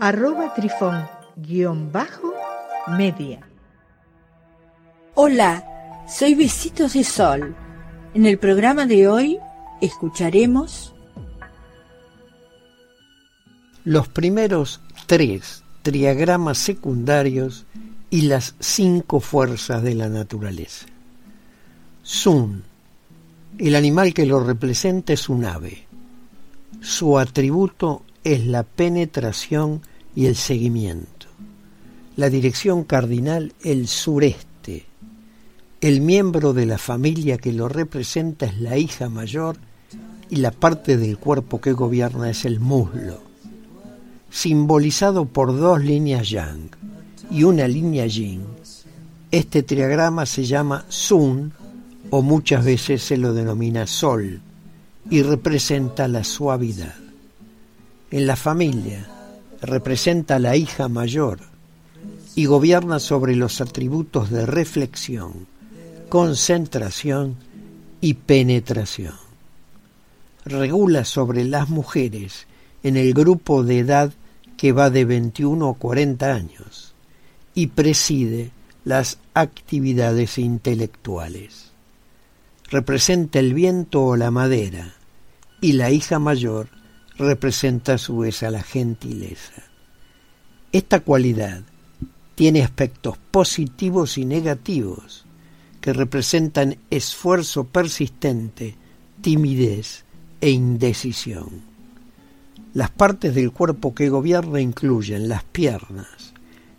arroba 0.00 0.54
trifón 0.54 1.08
guion 1.36 1.90
bajo 1.90 2.32
media. 2.96 3.40
Hola, 5.14 5.64
soy 6.08 6.34
Besitos 6.34 6.92
de 6.92 7.02
Sol. 7.02 7.54
En 8.14 8.24
el 8.24 8.38
programa 8.38 8.86
de 8.86 9.08
hoy 9.08 9.38
escucharemos 9.80 10.94
los 13.84 14.08
primeros 14.08 14.80
tres 15.06 15.64
triagramas 15.82 16.58
secundarios 16.58 17.66
y 18.10 18.22
las 18.22 18.54
cinco 18.60 19.20
fuerzas 19.20 19.82
de 19.82 19.94
la 19.94 20.08
naturaleza. 20.08 20.86
Sun, 22.02 22.62
el 23.58 23.74
animal 23.74 24.14
que 24.14 24.26
lo 24.26 24.40
representa 24.40 25.12
es 25.12 25.28
un 25.28 25.44
ave. 25.44 25.86
Su 26.80 27.18
atributo 27.18 28.02
es 28.28 28.44
la 28.44 28.62
penetración 28.62 29.80
y 30.14 30.26
el 30.26 30.36
seguimiento. 30.36 31.28
La 32.14 32.28
dirección 32.28 32.84
cardinal, 32.84 33.54
el 33.62 33.88
sureste. 33.88 34.84
El 35.80 36.02
miembro 36.02 36.52
de 36.52 36.66
la 36.66 36.76
familia 36.76 37.38
que 37.38 37.54
lo 37.54 37.70
representa 37.70 38.44
es 38.44 38.60
la 38.60 38.76
hija 38.76 39.08
mayor 39.08 39.56
y 40.28 40.36
la 40.36 40.50
parte 40.50 40.98
del 40.98 41.16
cuerpo 41.16 41.58
que 41.58 41.72
gobierna 41.72 42.28
es 42.28 42.44
el 42.44 42.60
muslo, 42.60 43.22
simbolizado 44.28 45.24
por 45.24 45.56
dos 45.56 45.82
líneas 45.82 46.28
yang 46.28 46.68
y 47.30 47.44
una 47.44 47.66
línea 47.66 48.04
yin. 48.06 48.42
Este 49.30 49.62
triagrama 49.62 50.26
se 50.26 50.44
llama 50.44 50.84
Sun 50.88 51.50
o 52.10 52.20
muchas 52.20 52.62
veces 52.62 53.02
se 53.02 53.16
lo 53.16 53.32
denomina 53.32 53.86
Sol 53.86 54.42
y 55.08 55.22
representa 55.22 56.08
la 56.08 56.24
suavidad. 56.24 57.07
En 58.10 58.26
la 58.26 58.36
familia 58.36 59.06
representa 59.60 60.36
a 60.36 60.38
la 60.38 60.56
hija 60.56 60.88
mayor 60.88 61.40
y 62.34 62.46
gobierna 62.46 63.00
sobre 63.00 63.36
los 63.36 63.60
atributos 63.60 64.30
de 64.30 64.46
reflexión, 64.46 65.46
concentración 66.08 67.36
y 68.00 68.14
penetración. 68.14 69.14
Regula 70.46 71.04
sobre 71.04 71.44
las 71.44 71.68
mujeres 71.68 72.46
en 72.82 72.96
el 72.96 73.12
grupo 73.12 73.62
de 73.62 73.80
edad 73.80 74.12
que 74.56 74.72
va 74.72 74.88
de 74.88 75.04
21 75.04 75.68
a 75.68 75.74
40 75.74 76.32
años 76.32 76.94
y 77.54 77.66
preside 77.66 78.52
las 78.84 79.18
actividades 79.34 80.38
intelectuales. 80.38 81.72
Representa 82.70 83.38
el 83.38 83.52
viento 83.52 84.02
o 84.02 84.16
la 84.16 84.30
madera 84.30 84.94
y 85.60 85.72
la 85.72 85.90
hija 85.90 86.18
mayor 86.18 86.77
representa 87.18 87.94
a 87.94 87.98
su 87.98 88.18
vez 88.18 88.42
a 88.42 88.50
la 88.50 88.62
gentileza. 88.62 89.62
Esta 90.72 91.00
cualidad 91.00 91.62
tiene 92.34 92.62
aspectos 92.62 93.18
positivos 93.30 94.16
y 94.16 94.24
negativos 94.24 95.24
que 95.80 95.92
representan 95.92 96.76
esfuerzo 96.90 97.64
persistente, 97.64 98.76
timidez 99.20 100.04
e 100.40 100.50
indecisión. 100.50 101.62
Las 102.74 102.90
partes 102.90 103.34
del 103.34 103.50
cuerpo 103.50 103.94
que 103.94 104.08
gobierna 104.08 104.60
incluyen 104.60 105.28
las 105.28 105.42
piernas, 105.42 106.32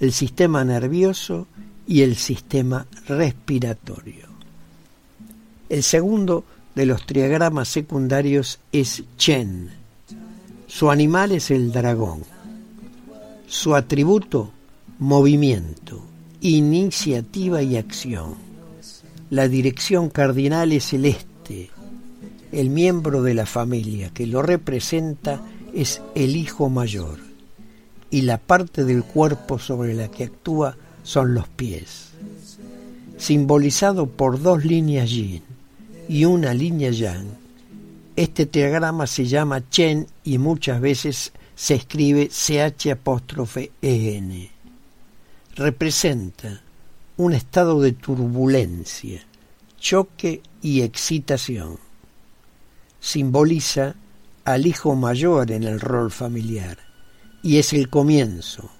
el 0.00 0.12
sistema 0.12 0.64
nervioso 0.64 1.46
y 1.86 2.02
el 2.02 2.16
sistema 2.16 2.86
respiratorio. 3.06 4.28
El 5.68 5.82
segundo 5.82 6.44
de 6.74 6.86
los 6.86 7.04
triagramas 7.04 7.68
secundarios 7.68 8.60
es 8.72 9.04
Chen, 9.18 9.81
su 10.74 10.90
animal 10.90 11.32
es 11.32 11.50
el 11.50 11.70
dragón. 11.70 12.22
Su 13.46 13.74
atributo, 13.74 14.52
movimiento, 15.00 16.02
iniciativa 16.40 17.62
y 17.62 17.76
acción. 17.76 18.36
La 19.28 19.48
dirección 19.48 20.08
cardinal 20.08 20.72
es 20.72 20.94
el 20.94 21.04
este. 21.04 21.68
El 22.52 22.70
miembro 22.70 23.22
de 23.22 23.34
la 23.34 23.44
familia 23.44 24.08
que 24.14 24.26
lo 24.26 24.40
representa 24.40 25.42
es 25.74 26.00
el 26.14 26.36
hijo 26.36 26.70
mayor. 26.70 27.18
Y 28.10 28.22
la 28.22 28.38
parte 28.38 28.86
del 28.86 29.04
cuerpo 29.04 29.58
sobre 29.58 29.92
la 29.92 30.08
que 30.08 30.24
actúa 30.24 30.78
son 31.02 31.34
los 31.34 31.48
pies. 31.48 32.12
Simbolizado 33.18 34.06
por 34.06 34.40
dos 34.40 34.64
líneas 34.64 35.10
yin 35.10 35.42
y 36.08 36.24
una 36.24 36.54
línea 36.54 36.90
yang, 36.90 37.41
este 38.16 38.46
triagrama 38.46 39.06
se 39.06 39.26
llama 39.26 39.68
Chen 39.70 40.06
y 40.24 40.38
muchas 40.38 40.80
veces 40.80 41.32
se 41.54 41.74
escribe 41.74 42.28
CH 42.28 42.92
apóstrofe 42.92 43.72
EN. 43.80 44.50
Representa 45.54 46.62
un 47.16 47.34
estado 47.34 47.80
de 47.80 47.92
turbulencia, 47.92 49.22
choque 49.78 50.42
y 50.60 50.82
excitación. 50.82 51.78
Simboliza 53.00 53.94
al 54.44 54.66
hijo 54.66 54.94
mayor 54.94 55.50
en 55.52 55.62
el 55.64 55.80
rol 55.80 56.10
familiar 56.10 56.78
y 57.42 57.58
es 57.58 57.72
el 57.72 57.88
comienzo, 57.88 58.70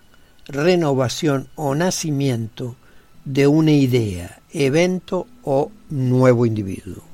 renovación 0.47 1.49
o 1.57 1.75
nacimiento 1.75 2.77
de 3.25 3.47
una 3.47 3.73
idea, 3.73 4.43
evento 4.53 5.27
o 5.43 5.71
nuevo 5.91 6.47
individuo. 6.47 7.12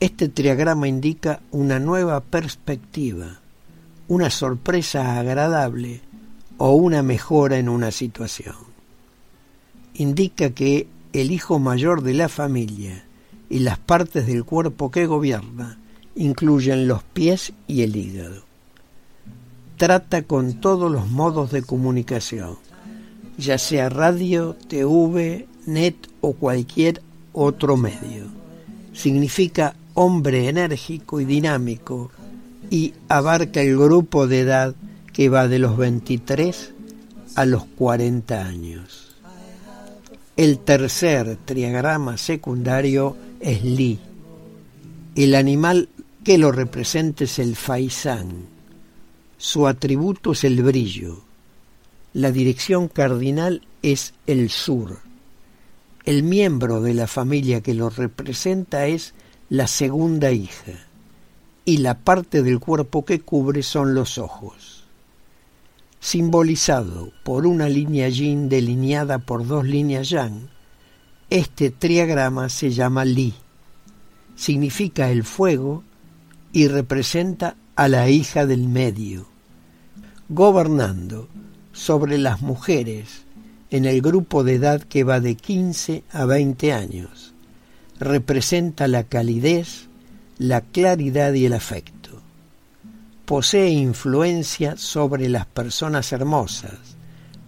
Este 0.00 0.28
triagrama 0.28 0.86
indica 0.86 1.40
una 1.50 1.80
nueva 1.80 2.20
perspectiva, 2.20 3.40
una 4.06 4.30
sorpresa 4.30 5.18
agradable 5.18 6.02
o 6.56 6.74
una 6.74 7.02
mejora 7.02 7.58
en 7.58 7.68
una 7.68 7.90
situación. 7.90 8.54
Indica 9.94 10.50
que 10.50 10.86
el 11.12 11.32
hijo 11.32 11.58
mayor 11.58 12.02
de 12.02 12.14
la 12.14 12.28
familia 12.28 13.04
y 13.50 13.58
las 13.58 13.78
partes 13.80 14.28
del 14.28 14.44
cuerpo 14.44 14.92
que 14.92 15.06
gobierna 15.06 15.80
incluyen 16.14 16.86
los 16.86 17.02
pies 17.02 17.52
y 17.66 17.82
el 17.82 17.96
hígado. 17.96 18.44
Trata 19.78 20.22
con 20.22 20.60
todos 20.60 20.92
los 20.92 21.08
modos 21.08 21.50
de 21.50 21.62
comunicación, 21.62 22.56
ya 23.36 23.58
sea 23.58 23.88
radio, 23.88 24.54
TV, 24.68 25.48
net 25.66 25.96
o 26.20 26.34
cualquier 26.34 27.02
otro 27.32 27.76
medio. 27.76 28.26
Significa 28.92 29.74
hombre 30.00 30.48
enérgico 30.48 31.20
y 31.20 31.24
dinámico 31.24 32.12
y 32.70 32.94
abarca 33.08 33.62
el 33.62 33.76
grupo 33.76 34.28
de 34.28 34.40
edad 34.42 34.76
que 35.12 35.28
va 35.28 35.48
de 35.48 35.58
los 35.58 35.76
23 35.76 36.72
a 37.34 37.44
los 37.44 37.64
40 37.64 38.46
años. 38.46 39.16
El 40.36 40.60
tercer 40.60 41.36
triagrama 41.44 42.16
secundario 42.16 43.16
es 43.40 43.64
Li. 43.64 43.98
El 45.16 45.34
animal 45.34 45.88
que 46.22 46.38
lo 46.38 46.52
representa 46.52 47.24
es 47.24 47.40
el 47.40 47.56
faisán. 47.56 48.46
Su 49.36 49.66
atributo 49.66 50.30
es 50.30 50.44
el 50.44 50.62
brillo. 50.62 51.22
La 52.12 52.30
dirección 52.30 52.86
cardinal 52.86 53.62
es 53.82 54.14
el 54.28 54.48
sur. 54.48 55.00
El 56.04 56.22
miembro 56.22 56.80
de 56.82 56.94
la 56.94 57.08
familia 57.08 57.62
que 57.62 57.74
lo 57.74 57.90
representa 57.90 58.86
es 58.86 59.12
la 59.50 59.66
segunda 59.66 60.30
hija, 60.30 60.72
y 61.64 61.78
la 61.78 61.98
parte 61.98 62.42
del 62.42 62.60
cuerpo 62.60 63.06
que 63.06 63.20
cubre 63.20 63.62
son 63.62 63.94
los 63.94 64.18
ojos. 64.18 64.84
Simbolizado 66.00 67.12
por 67.24 67.46
una 67.46 67.68
línea 67.68 68.10
yin 68.10 68.50
delineada 68.50 69.18
por 69.18 69.46
dos 69.46 69.64
líneas 69.64 70.10
yang, 70.10 70.50
este 71.30 71.70
triagrama 71.70 72.50
se 72.50 72.70
llama 72.70 73.06
Li. 73.06 73.32
Significa 74.36 75.10
el 75.10 75.24
fuego 75.24 75.82
y 76.52 76.68
representa 76.68 77.56
a 77.74 77.88
la 77.88 78.10
hija 78.10 78.44
del 78.44 78.68
medio, 78.68 79.28
gobernando 80.28 81.28
sobre 81.72 82.18
las 82.18 82.42
mujeres 82.42 83.22
en 83.70 83.86
el 83.86 84.02
grupo 84.02 84.44
de 84.44 84.54
edad 84.54 84.82
que 84.82 85.04
va 85.04 85.20
de 85.20 85.36
15 85.36 86.04
a 86.12 86.26
20 86.26 86.72
años 86.72 87.34
representa 87.98 88.88
la 88.88 89.04
calidez, 89.04 89.88
la 90.38 90.60
claridad 90.60 91.32
y 91.32 91.46
el 91.46 91.52
afecto. 91.52 92.20
Posee 93.24 93.70
influencia 93.70 94.76
sobre 94.76 95.28
las 95.28 95.46
personas 95.46 96.12
hermosas, 96.12 96.78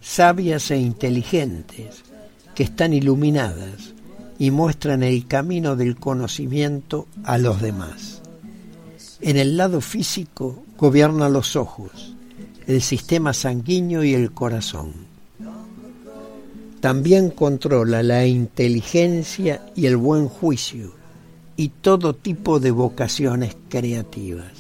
sabias 0.01 0.71
e 0.71 0.79
inteligentes, 0.79 2.03
que 2.55 2.65
están 2.65 2.93
iluminadas 2.93 3.95
y 4.39 4.51
muestran 4.51 5.03
el 5.03 5.27
camino 5.27 5.77
del 5.77 5.97
conocimiento 5.97 7.07
a 7.25 7.39
los 7.39 7.61
demás. 7.61 8.21
En 9.21 9.37
el 9.37 9.57
lado 9.57 9.81
físico 9.81 10.63
gobiernan 10.77 11.33
los 11.33 11.57
ojos, 11.57 12.15
el 12.67 12.83
sistema 12.83 13.33
sanguíneo 13.33 14.03
y 14.03 14.15
el 14.15 14.33
corazón. 14.33 15.10
También 16.81 17.31
controla 17.31 18.03
la 18.03 18.27
inteligencia 18.27 19.61
y 19.75 19.87
el 19.87 19.99
buen 19.99 20.29
juicio 20.29 20.93
y 21.57 21.69
todo 21.69 22.15
tipo 22.15 22.59
de 22.59 22.71
vocaciones 22.71 23.55
creativas. 23.69 24.53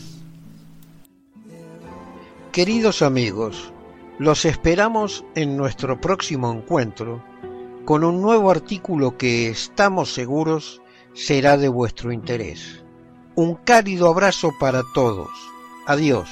Queridos 2.52 3.00
amigos, 3.00 3.72
los 4.19 4.44
esperamos 4.44 5.25
en 5.34 5.56
nuestro 5.56 5.99
próximo 5.99 6.52
encuentro 6.52 7.22
con 7.87 8.05
un 8.05 8.20
nuevo 8.20 8.50
artículo 8.50 9.17
que 9.17 9.49
estamos 9.49 10.12
seguros 10.12 10.82
será 11.14 11.56
de 11.56 11.69
vuestro 11.69 12.12
interés. 12.12 12.84
Un 13.34 13.55
cálido 13.55 14.08
abrazo 14.08 14.52
para 14.61 14.82
todos. 14.94 15.31
Adiós. 15.87 16.28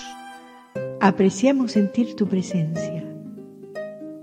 Apreciamos 1.01 1.73
sentir 1.73 2.15
tu 2.15 2.29
presencia. 2.29 3.08